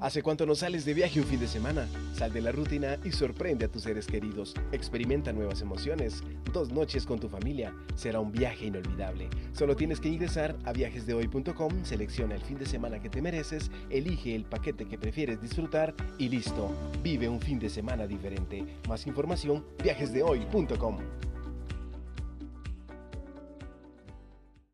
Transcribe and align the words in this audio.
¿Hace 0.00 0.22
cuánto 0.22 0.46
no 0.46 0.54
sales 0.54 0.84
de 0.84 0.94
viaje 0.94 1.20
un 1.20 1.26
fin 1.26 1.40
de 1.40 1.48
semana? 1.48 1.88
Sal 2.14 2.32
de 2.32 2.40
la 2.40 2.52
rutina 2.52 2.98
y 3.04 3.12
sorprende 3.12 3.64
a 3.64 3.68
tus 3.68 3.82
seres 3.82 4.06
queridos. 4.06 4.54
Experimenta 4.72 5.32
nuevas 5.32 5.60
emociones. 5.60 6.22
Dos 6.52 6.70
noches 6.70 7.06
con 7.06 7.18
tu 7.18 7.28
familia. 7.28 7.74
Será 7.94 8.20
un 8.20 8.32
viaje 8.32 8.66
inolvidable. 8.66 9.28
Solo 9.52 9.76
tienes 9.76 10.00
que 10.00 10.08
ingresar 10.08 10.56
a 10.64 10.72
viajesdehoy.com, 10.72 11.84
selecciona 11.84 12.34
el 12.34 12.42
fin 12.42 12.58
de 12.58 12.66
semana 12.66 13.00
que 13.00 13.08
te 13.08 13.22
mereces, 13.22 13.70
elige 13.90 14.34
el 14.34 14.44
paquete 14.44 14.86
que 14.86 14.98
prefieres 14.98 15.40
disfrutar 15.40 15.94
y 16.18 16.28
listo. 16.28 16.70
Vive 17.02 17.28
un 17.28 17.40
fin 17.40 17.58
de 17.58 17.70
semana 17.70 18.06
diferente. 18.06 18.64
Más 18.88 19.06
información, 19.06 19.64
viajesdehoy.com. 19.82 21.27